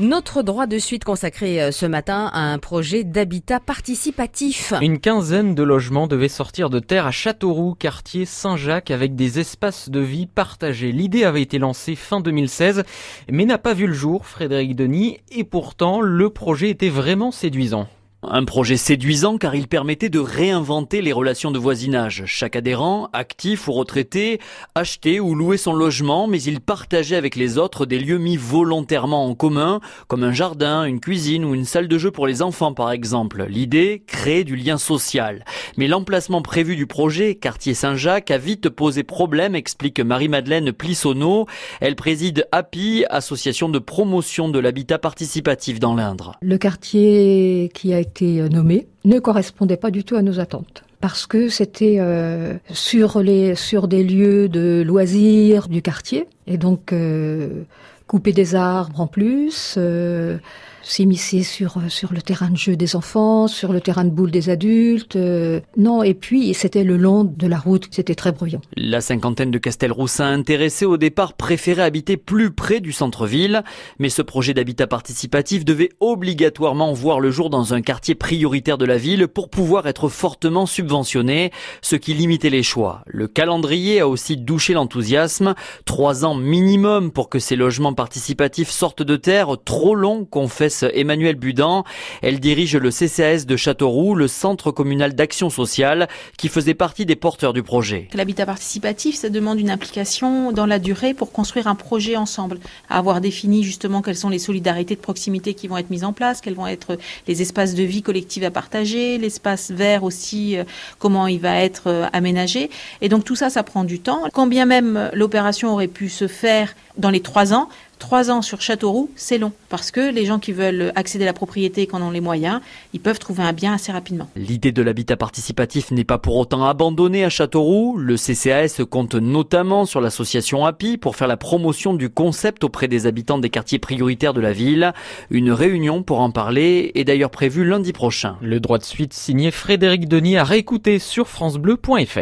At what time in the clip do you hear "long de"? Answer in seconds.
66.96-67.46